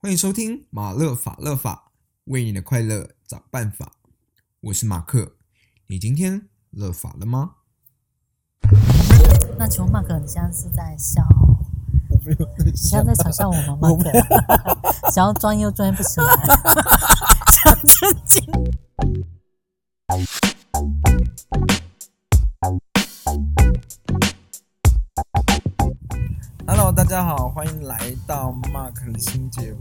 [0.00, 1.90] 欢迎收听马勒法勒法，
[2.26, 3.94] 为你的快乐找办法。
[4.60, 5.32] 我是马克，
[5.88, 7.56] 你今天乐法了吗？
[9.58, 11.26] 那请问马克，你现在是在笑？
[12.10, 15.10] 我没有在你现在在嘲笑我吗，马克？
[15.10, 16.26] 想要装又装不起来，
[17.50, 18.44] 想震惊。
[26.68, 28.52] Hello，大家好，欢迎来到
[28.88, 29.78] Mark 的新节目，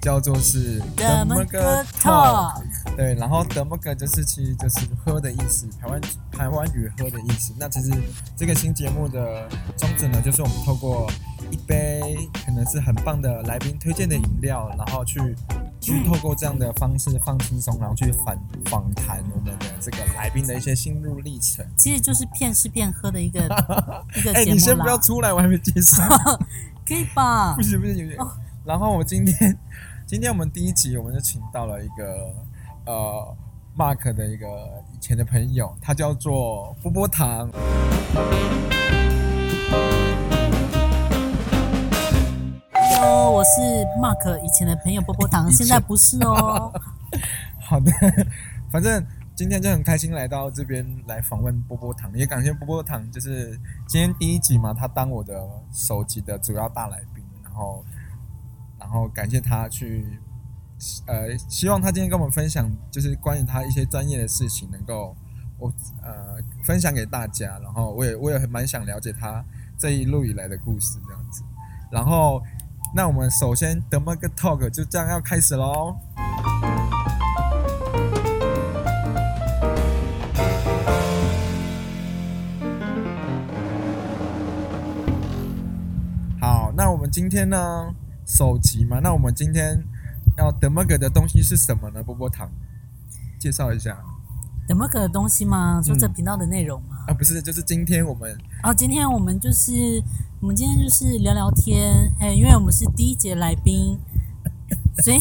[0.00, 2.62] 叫做是德么个 talk，
[2.96, 7.52] 对，然后德么个就是其实就是喝的意思，台湾台湾语喝的意思。
[7.58, 7.90] 那其实
[8.36, 11.10] 这个新节目的宗旨呢，就是我们透过
[11.50, 15.20] 一杯可能是很棒的来宾推荐的饮料，然后去
[15.80, 18.36] 去透过这样的方式放轻松，然后去访
[18.66, 21.66] 访谈我们的这个来宾的一些心路历程。
[21.76, 23.40] 其实就是骗吃骗喝的一个
[24.14, 26.06] 一 个哎、节目你先不要，出来，我还没介绍。
[26.86, 27.62] 可以吧不？
[27.62, 28.16] 行不行，有点。
[28.64, 29.58] 然后我今天，
[30.06, 32.32] 今天我们第一集我们就请到了一个
[32.86, 33.36] 呃
[33.76, 34.46] Mark 的一个
[34.94, 37.50] 以前的朋友，他叫做波波糖。
[42.72, 43.60] Hello，我是
[44.00, 46.72] Mark 以前的朋友波波糖，现在不是哦。
[47.58, 47.90] 好的，
[48.70, 49.04] 反正
[49.36, 53.52] 今天就很开心来到这边来访问波波糖，也感谢波波糖，就是
[53.86, 57.84] 今天第一集嘛，他当我的首集的主要大来宾，然后
[58.80, 60.18] 然后感谢他去。
[61.06, 65.16] 呃，希望他今天跟我们分享，就是关于他一些专业的事情，能够
[65.58, 67.58] 我呃分享给大家。
[67.60, 69.42] 然后我也我也很蛮想了解他
[69.78, 71.42] 这一路以来的故事这样子。
[71.90, 72.42] 然后，
[72.94, 75.96] 那我们首先德么个 talk 就这样要开始喽。
[87.16, 87.94] 今天呢
[88.26, 89.82] 首集嘛，那我们今天
[90.36, 92.02] 要德么个的东西是什么呢？
[92.02, 92.46] 波波糖，
[93.38, 93.96] 介绍一下
[94.68, 95.80] 有没有的东西吗？
[95.82, 97.06] 说这嗯频道的内容吗？
[97.08, 99.72] 啊，不是，就是今天我们啊，今天我们就是
[100.42, 103.98] 我们今天就是聊聊天，哎，因为我们是第一节来宾，
[105.02, 105.18] 所以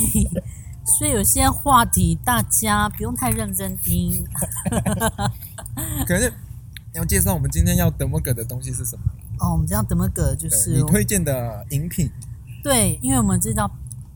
[0.99, 4.21] 所以有些话题大家不用太认真听。
[6.05, 6.29] 可是
[6.91, 9.05] 你要介绍我们今天要德么个的东西是什么？
[9.39, 12.09] 哦，我们这样怎么个就是你推荐的饮品，
[12.63, 13.69] 对，因为我们知道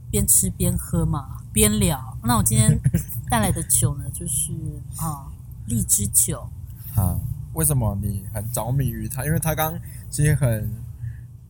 [0.09, 2.17] 边吃边喝嘛，边聊。
[2.23, 2.79] 那我今天
[3.29, 4.51] 带来的酒呢，就是
[4.97, 5.27] 啊
[5.67, 6.47] 荔枝酒。
[6.95, 7.19] 啊，
[7.53, 9.25] 为什么你很着迷于它？
[9.25, 9.77] 因为它刚
[10.09, 10.69] 其实很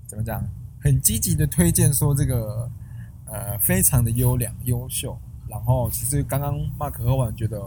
[0.07, 0.43] 怎么讲，
[0.81, 2.69] 很积极的推荐说这个
[3.25, 5.17] 呃非常的优良优秀。
[5.47, 7.59] 然后其实刚刚 Mark 喝完觉得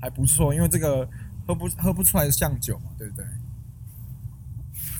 [0.00, 1.08] 还不错，因为这个
[1.46, 3.24] 喝不喝不出来像酒嘛，对不对？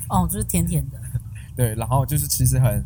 [0.08, 0.98] 哦，就是甜甜的。
[1.56, 2.84] 对，然后就是其实很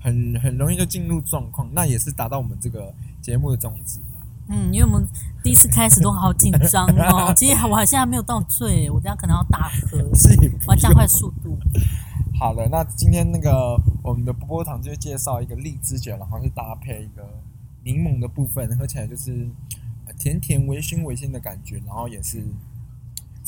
[0.00, 4.20] 很很容易就进入状况，那也是达到我们这个节目的宗旨嘛。
[4.50, 5.06] 嗯，因为我们
[5.42, 7.32] 第一次开始都好紧张哦。
[7.36, 11.58] 其实我还现在还没有到醉，我等一下可能要大喝，是也不我要加快速度。
[12.38, 17.28] 好的，那今天那个我们的波波糖就介绍一个荔枝酒，然后是搭配一个
[17.82, 19.48] 柠檬的部分，喝起来就是
[20.06, 22.42] 呃甜甜微醺微醺的感觉，然后也是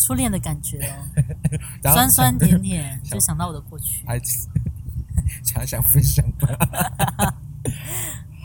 [0.01, 0.95] 初恋的感觉哦，
[1.85, 4.03] 然酸酸甜甜， 就想到我的过去。
[4.07, 4.19] 还
[5.45, 6.49] 想想分享吧。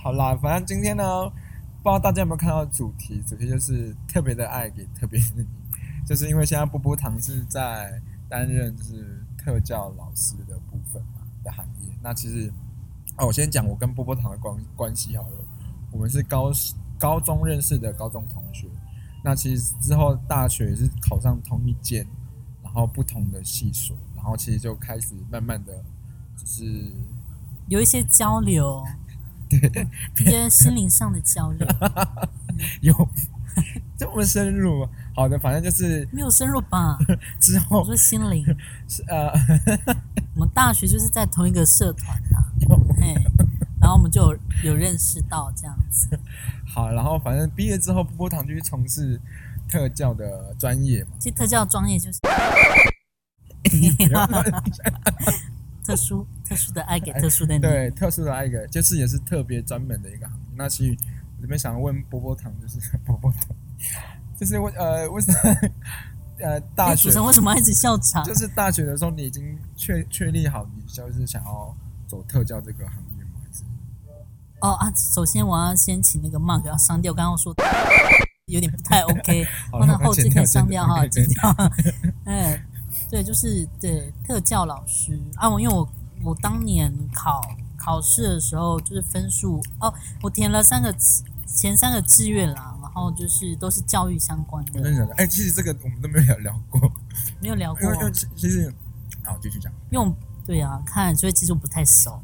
[0.03, 1.29] 好啦，反正今天呢，
[1.81, 3.23] 不知道大家有没有看到主题？
[3.25, 5.47] 主题就是特别的爱给特别的你，
[6.05, 11.88] 就是因为现在波波糖是在担任就是特教老师的部分嘛的行业。
[12.03, 12.51] 那其实，
[13.17, 15.38] 哦，我先讲我跟波波糖的关关系好了。
[15.91, 16.51] 我们是高
[16.99, 18.67] 高中认识的高中同学，
[19.25, 22.06] 那其实之后大学也是考上同一间，
[22.63, 25.74] 然后不同的系所，然后其实就开始慢慢的，
[26.38, 26.94] 就是
[27.68, 28.86] 有一些交流，
[29.50, 29.88] 对
[30.19, 31.68] 一些心灵上的交流，
[32.81, 33.09] 有
[33.97, 34.90] 这么深入吗。
[35.16, 36.96] 好的，反正就是没有深入吧？
[37.42, 38.46] 之后我说心灵，
[38.88, 39.31] 是呃，
[40.36, 42.38] 我们大学就是在同一个社团呐、
[43.00, 43.16] 嘿，
[43.81, 46.19] 然后我们就有有认识到这样子。
[46.75, 49.18] 好，然后反正毕业之后，波波糖就去从事
[49.69, 51.12] 特教的专业嘛。
[51.19, 52.19] 其实特教专业就是
[55.86, 57.62] 特殊特殊的爱给特殊的你。
[57.62, 60.44] 对，特殊的那一个，就是也是特别专门的一个行业。
[60.57, 60.98] 那其实
[61.38, 63.42] 我这边想要问波波糖，就是 波波糖，
[64.38, 65.38] 就是为呃为什么
[66.39, 68.21] 呃大哎，学主持人为什么要一直笑场？
[68.25, 71.74] 就是大学的时候，你已经确确立好你就是想要
[72.06, 73.14] 走特教这个行业
[74.65, 77.53] 哦啊，首先我要先请那个 Mark 要删掉，刚刚说
[78.47, 79.47] 有点不太 OK，
[79.85, 81.56] 那后置可以删掉哈，剪剪掉。
[82.25, 82.59] 嗯，
[83.09, 85.88] 对，就是对特教老师啊，我因为我
[86.23, 87.41] 我当年考
[87.77, 90.95] 考试的时候就是分数哦，我填了三个
[91.45, 95.13] 前三个志愿啦，然后就是都是教育相关的。
[95.18, 96.79] 哎，其实这个我们都没有聊过，
[97.41, 98.73] 没有聊过因为因为其其实，
[99.23, 99.71] 好继续讲。
[99.91, 100.15] 因为我
[100.45, 102.21] 对啊，看所以其实我不太熟。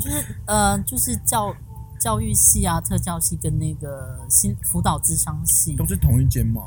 [0.00, 1.54] 我就是呃，就是教
[1.98, 6.62] 教育系啊、特教系跟那个新辅导智商系都是同一间吗？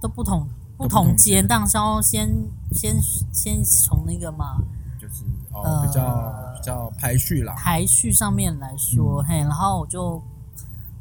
[0.00, 0.46] 都不同
[0.76, 2.28] 不不同同间，间当然是要先
[2.72, 2.96] 先
[3.32, 4.58] 先从那个嘛
[5.00, 7.54] 就是哦，呃比较比较排序啦。
[7.56, 10.22] 排序上面来说，嗯嘿，然后我就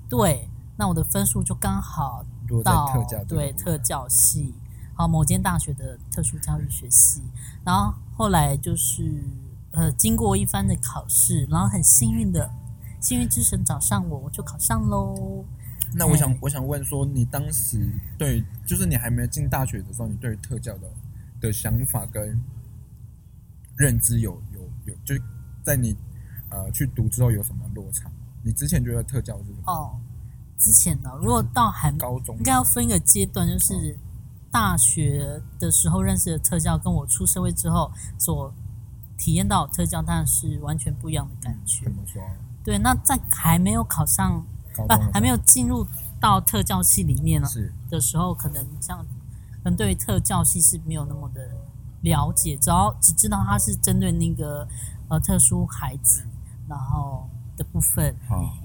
[0.10, 4.54] 对，那我的分数就刚好落特教这个对特教系，
[4.96, 7.22] 好某间大学的特殊教育学系，
[7.64, 9.24] 然后后来就是
[9.74, 12.50] 呃经过一番的考试，然后很幸运的
[13.00, 15.46] 幸运之神找上我，我就考上喽。
[15.96, 17.88] 那我想我想问说，你当时
[18.18, 20.90] 对，就是你还没进大学的时候，你对于特教的
[21.40, 22.42] 的想法跟
[23.76, 25.16] 认知有有有，就
[25.62, 25.96] 在你
[26.50, 28.10] 呃去读之后有什么落差？
[28.42, 29.72] 你之前觉得特教是什么？
[29.72, 30.00] 哦，
[30.58, 33.98] 之前呢，如果到还高中应该要分一个阶段，就是
[34.52, 38.54] 大学的时候认识的特教，跟我出社会之后所
[39.24, 41.94] 体验到的特教，当然是完全不一样的感觉怎。
[41.94, 42.22] 么说？
[42.62, 45.88] 对，那在还没有考上，不高中的时候还没有进入
[46.20, 48.98] 到特教系里面呢是的时候，可能像
[49.64, 51.52] 可能对于特教系是没有那么的
[52.02, 54.68] 了解，只要只知道它是针对那个
[55.08, 56.26] 呃特殊孩子，
[56.68, 58.14] 然后的部分。
[58.28, 58.58] 好。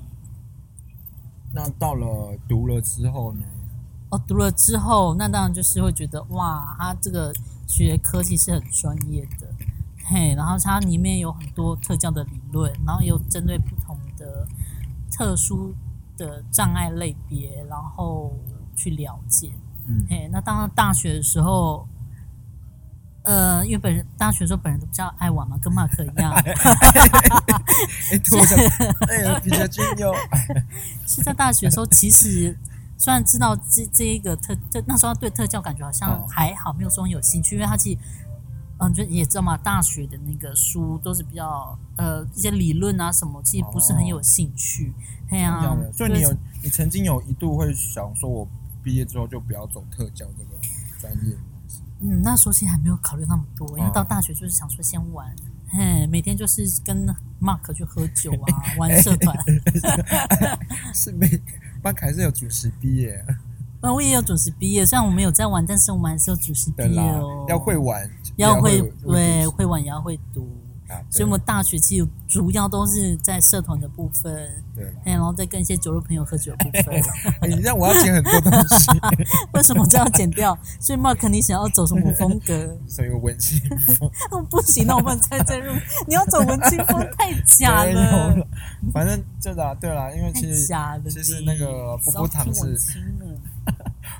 [1.52, 3.44] 那到了读了之后呢？
[4.10, 7.32] 哦，读了之后，那当然就是会觉得哇，他这个
[7.66, 9.46] 学科技是很专业的，
[10.08, 14.46] 嘿，然后它里面有很多特教的理论，然后也有针对不同的
[15.10, 15.74] 特殊
[16.16, 18.36] 的障碍类别，然后
[18.74, 19.52] 去了解，
[19.86, 21.86] 嗯，嘿，那当然大学的时候。
[23.24, 26.42] 呃，因为本人大学的时候本人都比较爱玩嘛，跟马克一样 哎，
[28.24, 28.56] 突然想，
[29.06, 30.14] 哎，比较君优，
[31.06, 32.56] 是在大学的时候，其实
[32.96, 37.98] 虽然知道这这一个特特那时候对特教感觉好像哦还好，没有说很有兴趣，因为他其实
[38.78, 44.92] 嗯，就也知道嘛，大学的那个书都是比较呃一些理论啊什么，其实不是很有兴趣。
[45.30, 45.92] 哎呀、这样的。
[45.92, 48.48] 所以你有你曾经有一度会想说，我
[48.82, 50.50] 毕业之后就不要走特教这个
[51.00, 51.36] 专业。
[52.00, 55.34] 嗯，那时候其实还没有考虑那么多，因为哦到大学就是想说先玩，
[55.68, 57.04] 嘿，每天就是跟
[57.40, 59.36] Mark 去喝酒啊， 玩社团。
[60.94, 61.28] 是没，
[61.82, 63.24] 班凯是有主持毕业，
[63.80, 70.48] 那我也有准时毕业，虽然我没有在玩，但是我们还是有准时毕业哦。，要会玩，要会会对会玩也要会读，
[70.88, 74.32] 啊，所以我们大学其实主要都是在社团的部分，
[74.74, 77.02] 对，哎，然后再跟一些酒肉朋友喝酒的部分。
[77.40, 78.86] 哎你让我要剪很多东西，
[79.54, 80.58] 为什么这样剪掉？
[80.80, 82.76] 所以 Mark，你想要走什么风格？
[82.88, 83.60] 所以文青
[83.96, 85.72] 风哦不行，那我们再再入。
[86.06, 88.34] 你要走文青风，太假了，
[88.92, 90.66] 反正对啦，对啦，因为太其实。
[91.08, 92.76] 其实那个波波糖是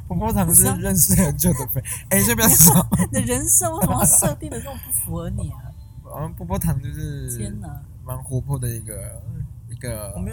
[0.09, 2.75] 波波糖是认识很久的朋友， 哎，先不要说，
[3.13, 5.61] 你的人设为什么要设定的这么不符合你啊？
[6.05, 7.83] 嗯，波波糖就是天哪！
[8.05, 9.23] 蛮活泼的一个
[9.69, 10.25] 一个朋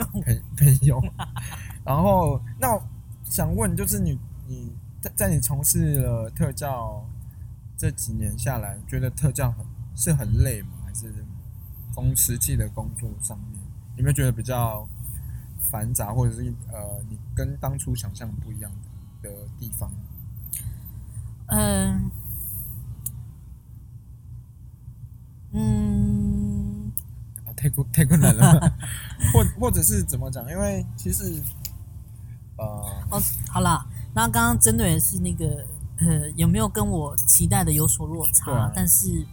[0.56, 1.04] 朋友。
[1.84, 2.82] 然后，那我
[3.26, 4.18] 想问，就是你
[4.48, 7.06] 你在在你从事了特教
[7.78, 10.70] 这几年下来，觉得特教很是很累吗？
[10.86, 11.14] 还是
[11.94, 13.60] 从实际的工作上面，
[13.98, 14.88] 有没有觉得比较
[15.70, 18.72] 繁杂，或者是呃，你跟当初想象不一样
[19.60, 19.92] 地方？
[21.48, 22.10] 嗯
[25.52, 26.92] 嗯，
[27.46, 28.74] 啊，太困太困难了，
[29.32, 30.50] 或或者是怎么讲？
[30.50, 31.42] 因为其实
[32.58, 32.66] 呃，
[33.12, 35.66] 哦，好啦，那刚刚针对的是那个
[35.98, 38.52] 呃，有没有跟我期待的有所落差？
[38.52, 39.26] 啊但是，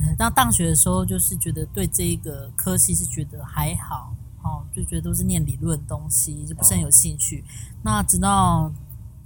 [0.00, 7.44] 呃，到大学的时候，就是觉得对这一个科系是觉得还好，哦，就觉得都是念理论东西，就不是很有兴趣。
[7.82, 8.70] 那直到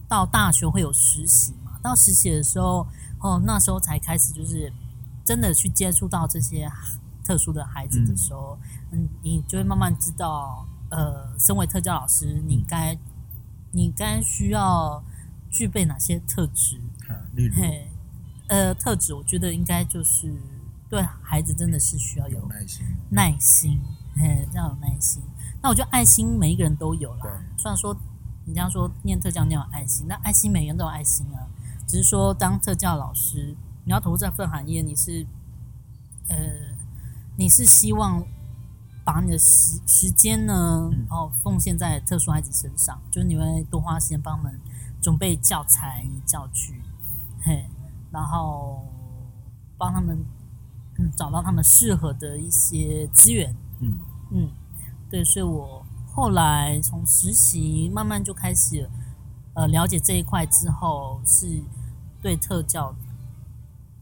[0.09, 2.87] 到大学会有实习嘛，到实习的时候，
[3.21, 4.73] 哦，那时候才开始就是
[5.25, 6.71] 真的去接触到这些
[7.25, 8.59] 特殊的孩子的时候，
[8.91, 12.97] 嗯，你就会慢慢知道，呃，身为特教老师，你该
[13.73, 15.03] 你该需要
[15.51, 16.81] 具备哪些特质？
[17.09, 17.89] 啊，例如嘿，
[18.49, 20.33] 呃，特质我觉得应该就是
[20.89, 23.81] 对孩子真的是需要有有耐心，耐心，
[24.17, 25.23] 嘿，这样有耐心。
[25.63, 27.43] 那我觉得爱心每一个人都有对啦。
[27.57, 27.97] 虽然说
[28.47, 31.49] 你这样说念特教你有爱心，那爱心每个人都有爱心啊，
[31.87, 35.27] 只是说当特教老师，你要投入这份行业，你是
[36.29, 36.37] 呃，
[37.37, 38.23] 你是希望
[39.05, 41.07] 把你的时时间呢，嗯。
[41.11, 44.61] 哦，奉献在特殊孩子身上，就是你会多花时间帮他们
[45.01, 46.83] 准备教材、教具，
[47.43, 47.69] 嘿，
[48.11, 48.83] 然后
[49.77, 50.25] 帮他们
[50.99, 53.55] 嗯找到他们适合的一些资源。
[53.81, 53.99] 嗯。
[54.31, 54.51] 嗯，
[55.11, 55.84] 对，所以我
[56.15, 58.89] 后来从实习慢慢就开始
[59.55, 61.61] 呃了解这一块之后，是
[62.23, 62.95] 对特教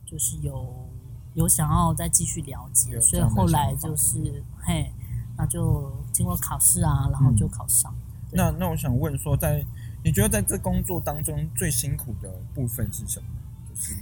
[0.05, 0.89] 就是有
[1.35, 4.93] 有想要再继续了解，所以后来就是嘿，
[5.39, 7.95] 那就经过考试啊，然后就考上。
[8.31, 9.65] 对那那我想问说，在
[10.05, 13.27] 你觉得在这工作当中最辛苦的部分是什么？
[13.71, 13.97] 就是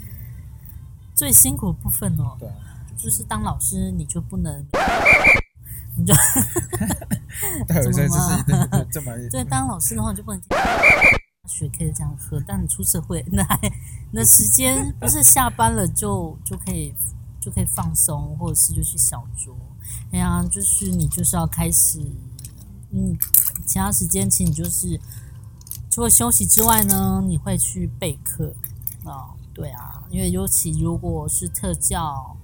[1.15, 2.55] 最辛苦的部分哦，对啊，
[2.97, 4.67] 就是当老师你就不能，
[5.97, 6.13] 你就
[7.67, 10.49] 对，怎么所以这是吗一定的这么 对当老师的话你就不能听。
[11.49, 13.59] 学可以这样喝，但你出社会，那还
[14.13, 16.95] 那时间不是下班了就就可以
[17.41, 19.53] 就可以放松，或者是就去小酌。
[20.13, 21.99] 哎呀，就是你就是要开始，
[22.93, 23.19] 嗯，
[23.67, 25.01] 其他时间其实你就是
[25.91, 28.55] 除了休息之外呢，你会去备课
[29.05, 32.37] 哦，对啊，因为尤其如果是特教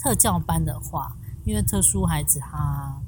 [0.00, 1.14] 特教班的话，
[1.44, 3.00] 因为特殊孩子他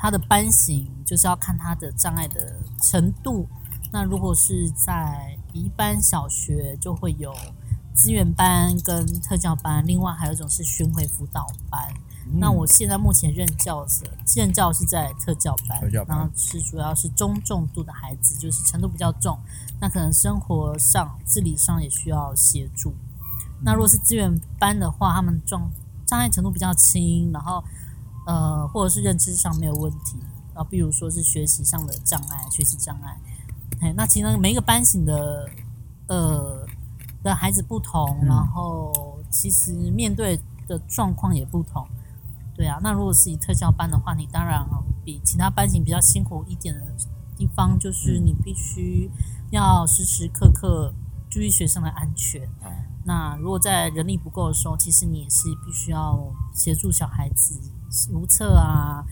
[0.00, 3.46] 他的班型就是要看他的障碍的程度。
[3.92, 7.34] 那如果是在一般小学，就会有
[7.92, 11.92] 资源班跟特教班，另外还有一种是巡回辅导班。
[11.92, 19.38] 嗯那我现在目前任教者任教是在特教班，特教班然后是主要是中重度的孩子，就是程度比较重，
[19.80, 22.94] 那可能生活上、自理上也需要协助。
[23.62, 25.70] 那如果是资源班的话，他们状
[26.06, 27.64] 障碍程度比较轻，然后
[28.26, 30.16] 呃，或者是认知上没有问题，
[30.54, 33.18] 然后比如说是学习上的障碍、学习障碍，
[33.80, 35.48] 哎，那其实每一个班型的
[36.06, 36.66] 呃
[37.22, 41.86] 的孩子不同，嗯然后其实面对的状况也不同。
[42.54, 44.66] 对啊，那如果是以特教班的话，你当然
[45.02, 46.82] 比其他班型比较辛苦一点的
[47.36, 49.10] 地方，就是你必须
[49.50, 50.92] 要时时刻刻
[51.30, 52.44] 注意学生的安全。
[52.62, 52.68] 啊
[53.04, 57.58] 那如果在人力不够的时候，其实你也是必须要协助小孩子
[58.12, 59.04] 如厕啊，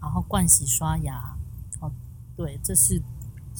[0.00, 1.36] 然后盥洗、刷牙。
[1.80, 1.92] 哦，
[2.34, 3.02] 对，这是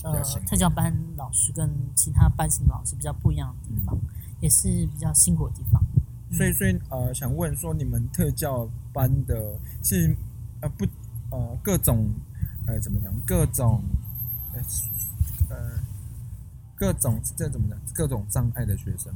[0.02, 3.97] 呃特教班老师跟其他班型的老师比较不一样的地方，
[4.40, 5.83] 也是比较辛苦的地方。
[6.33, 10.16] 所以，所以呃，想问说，你们特教班的是
[10.61, 10.87] 呃不
[11.30, 12.09] 呃各种
[12.66, 13.12] 呃怎么讲？
[13.26, 13.83] 各种
[14.54, 14.62] 呃
[15.50, 15.78] 呃
[16.76, 17.78] 各种这怎么讲？
[17.95, 19.12] 各种障碍的学生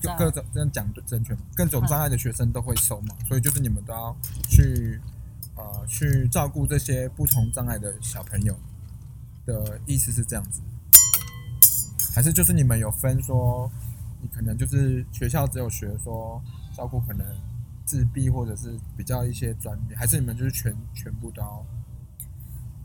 [0.00, 1.40] 就各种这样讲对正确嘛？
[1.56, 4.16] 各种障碍的学生都会收嘛，所以就是你们都要
[4.48, 5.00] 去
[5.56, 8.56] 呃去照顾这些不同障碍的小朋友
[9.44, 10.60] 的意思是这样子，
[12.14, 13.68] 还是就是你们有分说，
[14.22, 16.40] 你可能就是学校只有学说
[16.76, 17.26] 照顾可能
[17.84, 21.66] 自闭或者是比较一些专业，还是你们就是全全部都要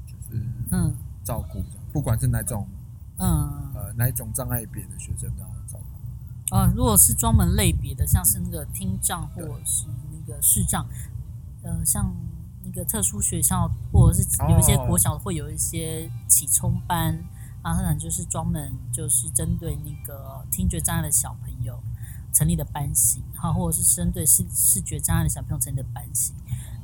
[0.08, 0.92] 就是嗯
[1.24, 1.63] 照顾
[1.94, 2.68] 不管是哪种
[3.20, 6.56] 嗯呃哪一种障碍别的学生都要照顾。
[6.56, 10.84] 呃，如果是专门类别的，像是那个听障或者是那个视障，
[11.62, 12.12] 呃，像
[12.64, 17.24] 那个特殊学校或者是有一些哦国小会有一些启聪班，
[17.62, 21.80] 啊，可能就是专门就是针对那个听觉障碍的小朋友
[22.34, 26.36] 成立的班型，好，或者是针对视视觉障碍的小朋友成立的班型。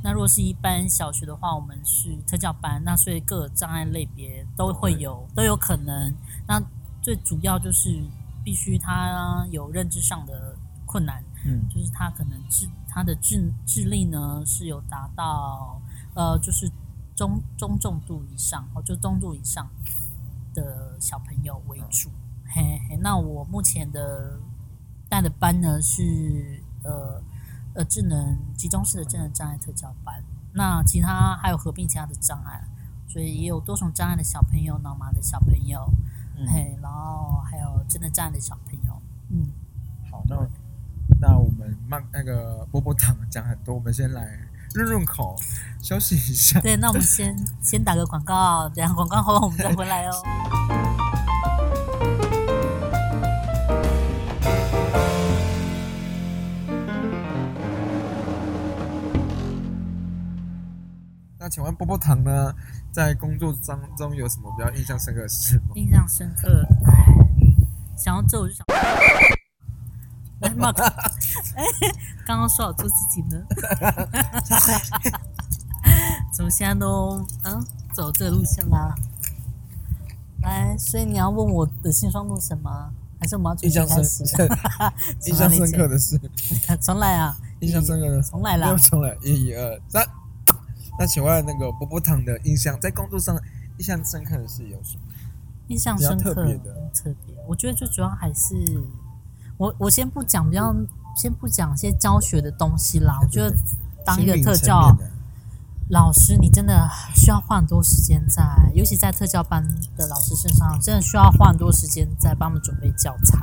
[0.04, 6.13] 那如果是一般小学的话，我们是特教班，那所以各个障碍类别都会有，都有可能。
[6.47, 6.61] 那
[7.01, 8.03] 最主要就是
[8.43, 15.81] 必须他有认知上的困难，嗯就是他可能智他的智智力呢是有达到
[16.13, 16.71] 呃就是
[17.15, 19.69] 中中重度以上，哦，就中度以上
[20.53, 22.09] 的小朋友为主。
[22.47, 24.39] 嘿嘿，那我目前的
[25.09, 27.21] 带的班呢是呃
[27.73, 30.23] 呃智能集中式的智能障碍特教班，
[30.53, 32.63] 那其他还有合并其他的障碍，
[33.09, 35.91] 所以也有多重障碍的小朋友、脑麻的小朋友，
[36.38, 39.48] 嗯，嘿，然后还有真的站的小朋友，嗯。
[40.12, 40.36] 好，那
[41.20, 44.39] 那我们慢那个波波糖讲很多，我们先来
[44.74, 45.36] 润润口，
[45.82, 46.60] 休息一下。
[46.62, 50.12] 对，那我们先先打个广告，等下广告后我们再回来哦。
[61.38, 62.56] 那请问波波糖呢，
[62.95, 65.75] 在工作当中有什么比较印象深刻的事吗？
[65.75, 67.05] 印象深刻，唉，
[67.97, 68.65] 想到这我就想，
[70.39, 71.63] 哎妈，哎，
[72.25, 73.43] 刚刚说好做自己呢，
[76.31, 77.61] 怎么现在都嗯
[77.93, 78.95] 走这个路线啦？
[80.41, 82.93] 来，所以你要问我的心酸路什么？
[83.19, 84.23] 还是我们要重印象深始？
[85.25, 86.17] 印象深刻的事，
[86.81, 87.35] 重来啊！
[87.59, 88.77] 印象深刻的事，重来啦又！
[88.77, 90.07] 重来，一二三。
[90.97, 93.37] 那请问那个波波糖的印象，在工作上
[93.77, 95.03] 印象深刻的是有什么？
[95.67, 97.35] 印象深刻，特别的特别。
[97.47, 98.55] 我觉得最主要还是
[99.57, 100.75] 我我先不讲比较
[101.15, 103.55] 先不讲一些教学的东西啦，我觉得
[104.05, 104.95] 当一个特教
[105.89, 109.63] 老师，你真的需要花很多时间在，尤其在特教班
[109.95, 113.37] 的老师身上，真的需要花很多时间在帮他们准备教材，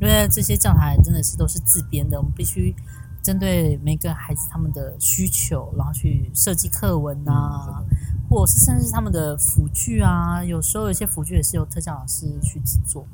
[0.00, 2.74] 因为这些教材真的是都是自编的，我们必须
[3.22, 7.82] 针对每个孩子他们的需求，然后去设计课文啊，
[8.28, 13.06] 或者是甚至是他们的辅具啊，有时候有些辅具也是由特教老师去制作。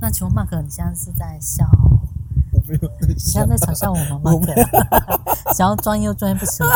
[0.00, 1.68] 那请问麦克，你现在是在笑？
[2.52, 5.52] 我没有你现在在嘲笑我吗，麦？
[5.54, 6.68] 想要专业又专业不起来，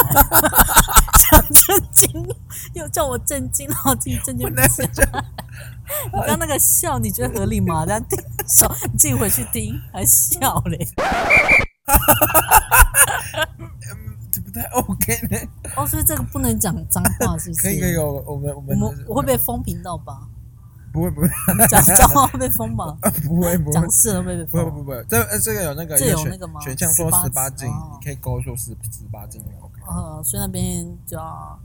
[1.19, 2.35] 想震惊
[2.75, 4.89] 又叫我震惊，然后自己震惊不起来。
[6.07, 7.85] 你刚刚那个笑，你觉得合理吗？
[7.87, 10.87] 大家听手，你自己回去听，还笑嘞。
[14.31, 15.39] 这不太 OK 呢。
[15.77, 17.63] 哦，所以这个不能讲脏话，是不是？
[17.63, 20.29] 可以可以，我我们我们我会被封频道吧？
[20.93, 21.29] 不会不会
[21.69, 22.97] 讲脏话会被封吗？
[23.27, 24.65] 不会不会讲是会被封。
[24.71, 29.83] 不不不，这这个有那个这有那个吗选项说十八禁，你可以勾说十十八禁也 OK。
[29.89, 31.59] 呃，所以那边就要，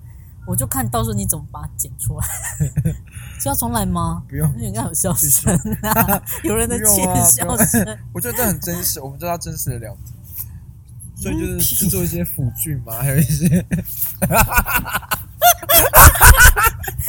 [0.47, 2.27] 我就看到时候你怎么把它剪出来，
[3.39, 4.23] 是要重来吗？
[4.27, 5.53] 不用因为应该有笑声
[5.83, 7.97] 啊， 有人的窃啊笑声。
[8.13, 10.13] 我觉得这很真实，我们就要真实的聊天。
[11.21, 13.45] 所以就是嗯制作一些辅具嘛，还有一些，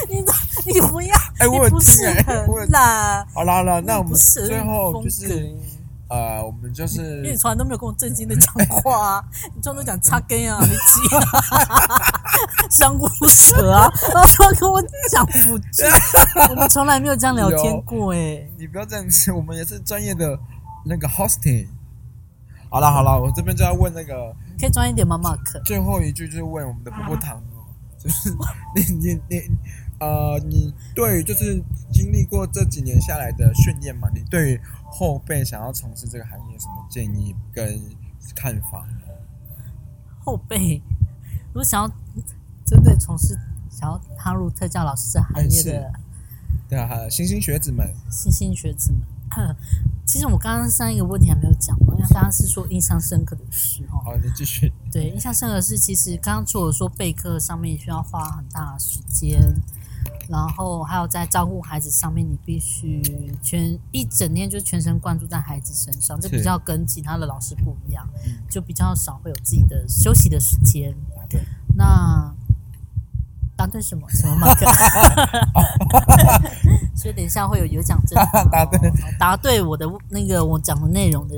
[0.09, 0.17] 你
[0.73, 3.25] 你不要，哎我有听哎适我有啦。
[3.33, 5.55] 好啦好啦，那我们最后就是
[6.11, 8.53] 呃，我们就是因为你是从来都没有跟我正经的讲
[8.83, 9.25] 话啊，
[9.55, 11.23] 你从来都讲擦根啊，你鸡啊，
[12.69, 15.85] 香菇蛇啊，然后跟我讲辅具，
[16.51, 18.45] 我们从来没有这样聊天过哎。
[18.59, 20.37] 你不要这样子，我们也是专业的
[20.85, 21.69] 那个 hosting。
[22.69, 25.63] 好了好了，我这边就要问那个可以专业一点吗，Mark？
[25.65, 27.63] 最后一句，就是问我们的波波糖哦，
[27.99, 28.31] 就是
[28.75, 29.43] 你你你
[30.01, 37.81] 呃，你对于就是经历过这几年下来的训练嘛，你对于后辈想要从事这个行业有什么建议跟
[38.35, 38.87] 看法？
[40.25, 40.83] 后辈，
[41.49, 41.89] 如果想要
[42.65, 43.39] 针对从事
[43.71, 45.93] 想要踏入特教老师这行业的
[46.69, 49.01] 对啊，还有新兴学子们，新兴学子们，
[50.07, 53.99] 其实我刚刚上一个问题还没有讲完，因为刚刚是说印象深刻的事哦。
[54.05, 54.73] 好，你继续。
[54.93, 59.41] 对，印象深刻的是，其实刚刚除了说备课上面需要花很大的时间，
[60.29, 63.03] 然后还有在照顾孩子上面，你必须
[63.43, 70.95] 全一整天就全神贯注在孩子身上，这比较跟其他的老师不一样嗯，就比较少会有自己的休息的时间。
[71.29, 71.41] 对，
[71.77, 72.33] 那
[73.57, 74.07] 答对什么？
[74.11, 74.67] 什么马克？
[76.97, 78.17] 所以等一下会有有奖证
[78.51, 81.37] 答对哦答对我的那个我讲的内容的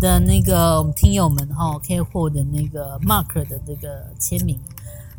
[0.00, 4.58] 的那个我们听友们哈、可以获得那个 Mark 的这个签名。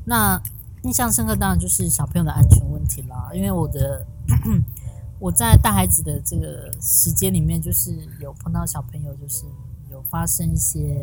[0.05, 0.41] 那
[0.83, 4.05] 印象深刻当然就是小朋友的安全问题啦，因为我的
[5.19, 9.43] 我在带孩子的这个时间里面，就是有碰到小朋友，就是
[9.91, 10.95] 有发生一些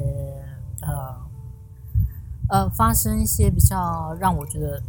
[0.80, 1.14] 呃
[2.48, 4.82] 呃发生一些比较让我觉得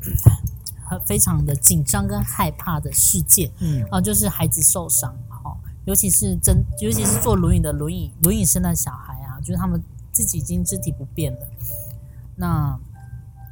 [0.85, 3.51] 很 非常的紧张跟害怕的事件。
[3.59, 11.39] 嗯，啊，就是孩子受伤，哈、尤其是真，尤其是坐轮椅的轮椅轮椅生的小孩啊，就是他们自己已经肢体不便了。
[12.37, 12.79] 那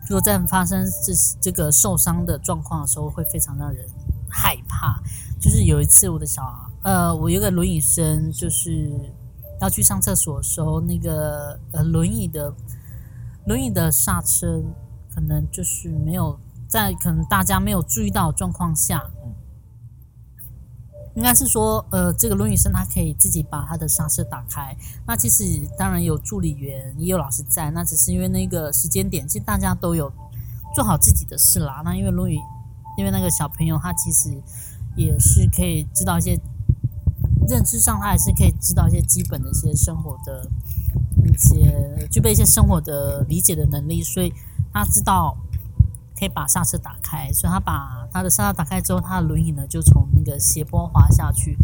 [0.08, 3.86] 如果在发生这这个受伤的状况的时候，会非常让人
[4.30, 5.02] 害怕。
[5.40, 6.42] 就是有一次，我的小
[6.84, 8.92] 呃，我有个轮椅生，就是
[9.62, 12.54] 要去上厕所的时候，那个呃轮椅的
[13.46, 14.64] 轮椅的刹车
[15.14, 19.04] 可能就是没有在可能大家没有注意到状况下，
[21.16, 24.76] 应该是说，呃，这个轮椅生他可以自己把他的刹车打开。
[25.08, 25.44] 那其实
[25.78, 30.12] 当然有助理员，也有老师在，那只是因为那个时间点，其实大家都有
[30.74, 31.82] 做好自己的事啦。
[31.86, 32.38] 那因为轮椅，
[32.98, 34.30] 因为那个小朋友他其实
[34.98, 36.38] 也是可以知道一些
[37.48, 40.50] 认知上，他还是可以知道一些基本的一些生活的
[41.24, 44.34] 一些具备一些生活的理解的能力，所以
[44.74, 45.38] 他知道
[46.20, 51.58] 可以把刹车打开，所以他把他的刹车打开之后，他的轮椅呢就从那个斜坡滑下去。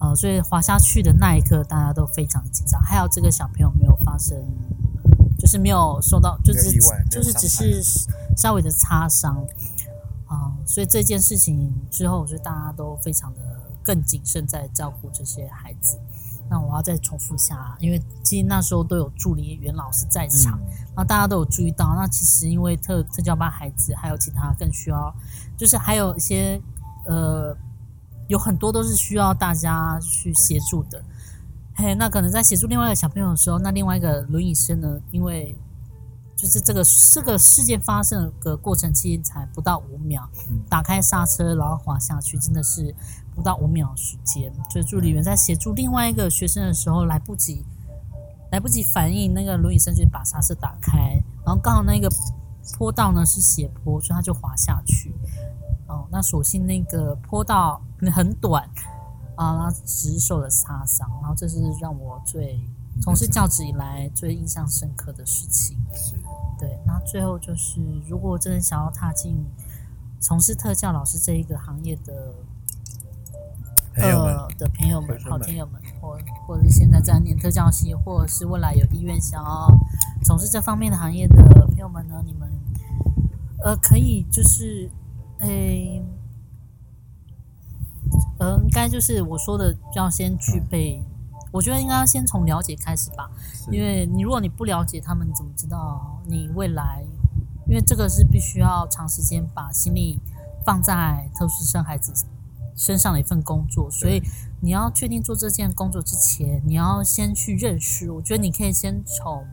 [0.00, 2.80] 呃，所以滑下去的那一刻，大家都非常的紧张。
[2.80, 4.36] 还有这个小朋友没有发生，
[5.36, 6.70] 就是没有受到，就是
[7.10, 7.82] 就是只是
[8.36, 9.44] 稍微的擦伤
[10.26, 13.40] 啊、所以这件事情之后，所以大家都非常的
[13.82, 15.98] 更谨慎在照顾这些孩子。
[16.50, 25.12] 那我要再重复一下，因为其实那时候都有助理袁老师在场，嗯然后大家都有注意到，那其实因为特特教班孩子还有其他更需要，
[25.56, 26.60] 就是还有一些
[27.08, 27.56] 呃，
[28.28, 31.02] 有很多都是需要大家去协助的。
[31.74, 35.56] 嘿，那可能在协助另外一个小朋友的时候，那另外一个轮椅生呢，因为
[36.36, 42.94] 就是这个这个事件发生的过程期才不到五秒，嗯打开刹车然后滑下去，真的是
[43.34, 44.52] 不到五秒时间。
[44.70, 47.64] 所以助理员在协助另外一个学生的时候来不及
[48.50, 52.08] 来不及反应，那个轮椅生就把刹车打开，然后刚好那个
[52.76, 55.14] 坡道呢是斜坡，所以他就滑下去。
[55.88, 57.82] 哦，那所幸那个坡道
[58.14, 58.68] 很短
[59.36, 61.08] 啊，只受了擦伤。
[61.20, 62.60] 然后这是让我最
[63.02, 65.76] 从事教职以来最印象深刻的事情。
[65.94, 66.14] 是
[66.58, 69.44] 对，那最后就是，如果真的想要踏进
[70.20, 72.34] 从事特教老师这一个行业的
[73.94, 79.68] 呃的朋友们、好听友们，或或者是现在在念特教系，或者是未来有意愿想要
[80.24, 82.50] 从事这方面的行业的朋友们呢，你们
[83.64, 84.90] 呃可以就是
[85.38, 86.04] 诶。
[88.38, 91.02] 呃，应该就是我说的，要先具备。
[91.50, 93.30] 我觉得应该要先从了解开始吧，
[93.70, 97.02] 因为你如果你不了解他们，你怎么知道你未来？
[97.66, 100.20] 因为这个是必须要长时间把心力
[100.64, 102.12] 放在特殊生孩子
[102.76, 104.22] 身上的一份工作，所以
[104.60, 108.10] 你要确定做这件工作之前，你要先去认识。
[108.10, 109.44] 我觉得你可以先从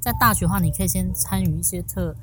[0.00, 2.16] 在大学的话，你可以先参与一些特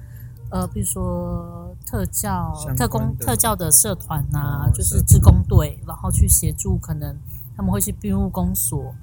[0.56, 7.14] 呃，比如说特教、特工特教的社团呐、哦就是社志工队，然后去协助，可能
[7.58, 8.96] 他们会去庇护工所，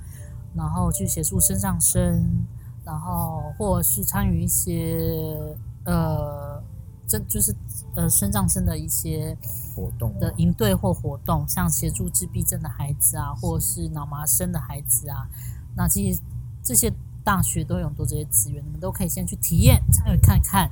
[0.54, 2.46] 然后去协助身上生，
[2.86, 6.62] 然后或者是参与一些呃，
[7.06, 7.54] 这就是
[7.96, 9.36] 呃身障生的一些
[9.76, 15.28] 活动的营队或活动，像协助自闭症的孩子啊，或者是脑麻生的孩子啊，
[15.76, 16.18] 那其实
[16.62, 16.90] 这些
[17.24, 20.70] 大学都有很多这些资源，你们都可以先去体验参与看看，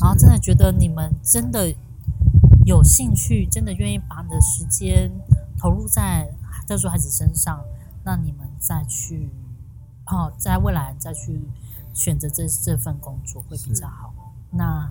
[0.00, 1.74] 然后真的觉得你们真的
[2.64, 5.10] 有兴趣，真的愿意把你的时间
[5.58, 6.30] 投入在
[6.66, 7.64] 特殊孩子身上，
[8.04, 9.28] 那你们再去
[10.06, 11.40] 哦，在未来再去
[11.92, 14.14] 选择这这份工作会比较好。
[14.50, 14.90] 那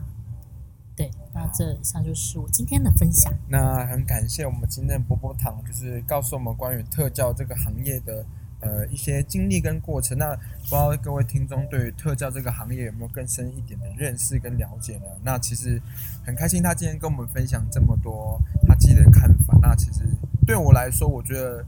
[0.96, 3.34] 对，那这以上就是我今天的分享。
[3.48, 8.26] 那很感谢我们今天的波波糖，就是告诉我们关于特教这个行业的
[8.62, 10.18] 呃一些经历跟过程。
[10.18, 15.06] 那不知道各位听众对于特教这个行业有没有更深一点的认识跟了解呢？
[15.24, 15.82] 那其实
[16.26, 19.58] 很开心他今天跟我们分享这么多他自己的看法。
[19.62, 20.04] 那其实
[20.46, 21.66] 对我来说，我觉得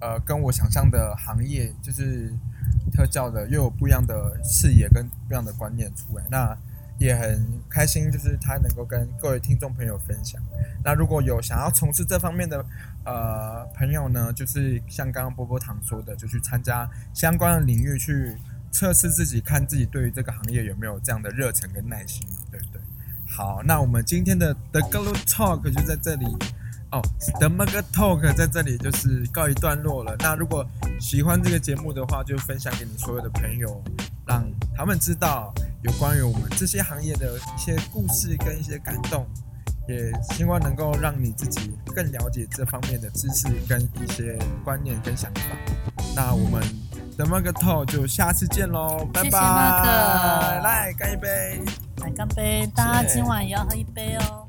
[0.00, 2.32] 呃跟我想象的行业就是
[2.92, 6.24] 特教的又有不一样的视野跟不一样的观念出来。
[6.30, 6.56] 那
[6.98, 10.42] 也很开心，就是他能够跟各位听众朋友分享。
[10.82, 12.64] 那如果有想要从事这方面的
[13.08, 18.36] 呃朋友呢，就是像刚刚波波糖说的，就去参加相关的领域去
[18.70, 22.82] 测试自己，看自己对于这个行业有没有这样的热忱跟耐心嘛，对不对？
[23.26, 26.26] 好，那我们今天的 The Glo Talk 就在这里
[26.90, 27.00] 哦
[27.38, 30.14] ，The Mug Talk 在这里就是告一段落了。
[30.18, 30.66] 那如果
[31.00, 33.82] 喜欢这个节目的话，就分享给你所有的朋友，
[34.26, 34.44] 让
[34.76, 39.26] 他们知道有关于我们这些行业的一些故事跟一些感动，
[39.88, 45.42] 也希望能够让你自己更了解这方面的知识跟一些观念跟想法。
[46.14, 46.62] 那我们
[47.16, 51.60] 的 Mug Talk 就下次见喽，拜谢谢拜！Mark 来干一杯。
[52.02, 52.66] 来干杯！
[52.74, 54.47] 大家今晚也要喝一杯哦。